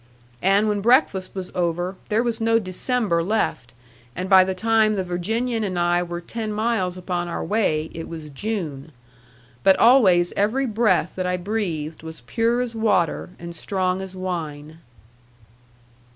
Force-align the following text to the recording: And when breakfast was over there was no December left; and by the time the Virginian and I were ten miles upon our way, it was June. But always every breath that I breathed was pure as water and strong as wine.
And 0.41 0.67
when 0.67 0.81
breakfast 0.81 1.35
was 1.35 1.51
over 1.53 1.95
there 2.09 2.23
was 2.23 2.41
no 2.41 2.57
December 2.57 3.21
left; 3.21 3.71
and 4.15 4.27
by 4.27 4.43
the 4.43 4.55
time 4.55 4.95
the 4.95 5.03
Virginian 5.03 5.63
and 5.63 5.77
I 5.77 6.01
were 6.01 6.19
ten 6.21 6.51
miles 6.51 6.97
upon 6.97 7.27
our 7.27 7.45
way, 7.45 7.91
it 7.93 8.07
was 8.07 8.31
June. 8.31 8.93
But 9.61 9.75
always 9.77 10.33
every 10.35 10.65
breath 10.65 11.13
that 11.17 11.27
I 11.27 11.37
breathed 11.37 12.01
was 12.01 12.21
pure 12.21 12.61
as 12.61 12.73
water 12.73 13.29
and 13.37 13.55
strong 13.55 14.01
as 14.01 14.15
wine. 14.15 14.79